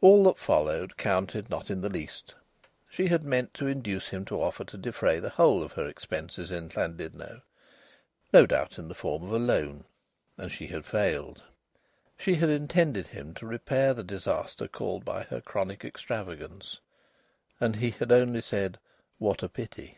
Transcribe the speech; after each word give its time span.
All 0.00 0.24
that 0.24 0.40
followed 0.40 0.96
counted 0.96 1.48
not 1.48 1.70
in 1.70 1.80
the 1.82 1.88
least. 1.88 2.34
She 2.90 3.06
had 3.06 3.22
meant 3.22 3.54
to 3.54 3.68
induce 3.68 4.08
him 4.08 4.24
to 4.24 4.42
offer 4.42 4.64
to 4.64 4.76
defray 4.76 5.20
the 5.20 5.28
whole 5.30 5.62
of 5.62 5.74
her 5.74 5.86
expenses 5.88 6.50
in 6.50 6.68
Llandudno 6.68 7.42
no 8.32 8.44
doubt 8.44 8.76
in 8.80 8.88
the 8.88 8.94
form 8.96 9.22
of 9.22 9.30
a 9.30 9.38
loan; 9.38 9.84
and 10.36 10.50
she 10.50 10.66
had 10.66 10.84
failed. 10.84 11.44
She 12.18 12.34
had 12.34 12.48
intended 12.50 13.06
him 13.06 13.34
to 13.34 13.46
repair 13.46 13.94
the 13.94 14.02
disaster 14.02 14.66
caused 14.66 15.04
by 15.04 15.22
her 15.30 15.40
chronic 15.40 15.84
extravagance. 15.84 16.80
And 17.60 17.76
he 17.76 17.92
had 17.92 18.10
only 18.10 18.40
said: 18.40 18.80
"What 19.18 19.44
a 19.44 19.48
pity!" 19.48 19.96